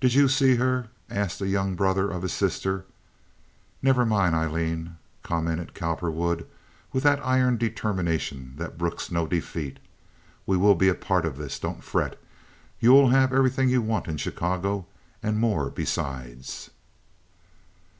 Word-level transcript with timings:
"Did 0.00 0.12
you 0.14 0.26
see 0.26 0.56
her?" 0.56 0.88
asked 1.08 1.40
a 1.40 1.46
young 1.46 1.76
brother 1.76 2.10
of 2.10 2.22
his 2.22 2.32
sister. 2.32 2.84
"Never 3.80 4.04
mind, 4.04 4.34
Aileen," 4.34 4.96
commented 5.22 5.72
Cowperwood, 5.72 6.48
with 6.92 7.04
that 7.04 7.24
iron 7.24 7.58
determination 7.58 8.54
that 8.56 8.76
brooks 8.76 9.12
no 9.12 9.24
defeat. 9.24 9.78
"We 10.46 10.56
will 10.56 10.74
be 10.74 10.88
a 10.88 10.96
part 10.96 11.24
of 11.24 11.36
this. 11.38 11.60
Don't 11.60 11.84
fret. 11.84 12.20
You 12.80 12.90
will 12.90 13.10
have 13.10 13.32
everything 13.32 13.68
you 13.68 13.80
want 13.82 14.08
in 14.08 14.16
Chicago, 14.16 14.86
and 15.22 15.38
more 15.38 15.70
besides." 15.70 16.70